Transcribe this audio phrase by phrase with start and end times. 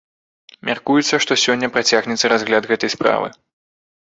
[0.69, 3.27] Мяркуецца, што сёння працягнецца разгляд гэтай справы.